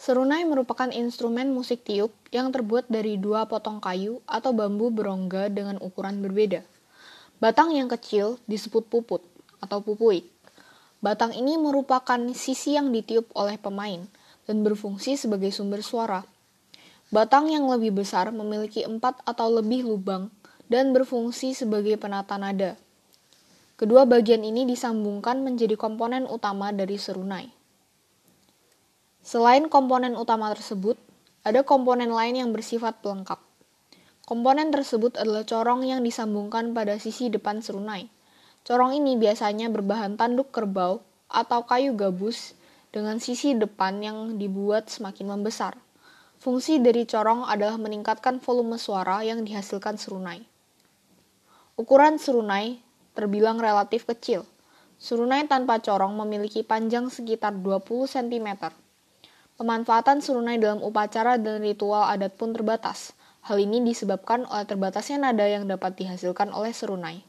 [0.00, 5.76] Serunai merupakan instrumen musik tiup yang terbuat dari dua potong kayu atau bambu berongga dengan
[5.76, 6.64] ukuran berbeda.
[7.36, 9.20] Batang yang kecil disebut puput
[9.60, 10.24] atau pupuik.
[11.04, 14.08] Batang ini merupakan sisi yang ditiup oleh pemain
[14.48, 16.24] dan berfungsi sebagai sumber suara.
[17.12, 20.32] Batang yang lebih besar memiliki empat atau lebih lubang
[20.72, 22.80] dan berfungsi sebagai penata nada.
[23.76, 27.59] Kedua bagian ini disambungkan menjadi komponen utama dari serunai.
[29.30, 30.98] Selain komponen utama tersebut,
[31.46, 33.38] ada komponen lain yang bersifat pelengkap.
[34.26, 38.10] Komponen tersebut adalah corong yang disambungkan pada sisi depan serunai.
[38.66, 42.58] Corong ini biasanya berbahan tanduk kerbau atau kayu gabus
[42.90, 45.78] dengan sisi depan yang dibuat semakin membesar.
[46.42, 50.42] Fungsi dari corong adalah meningkatkan volume suara yang dihasilkan serunai.
[51.78, 52.82] Ukuran serunai
[53.14, 54.42] terbilang relatif kecil.
[54.98, 58.89] Serunai tanpa corong memiliki panjang sekitar 20 cm
[59.60, 63.12] Pemanfaatan serunai dalam upacara dan ritual adat pun terbatas.
[63.44, 67.20] Hal ini disebabkan oleh terbatasnya nada yang dapat dihasilkan oleh serunai.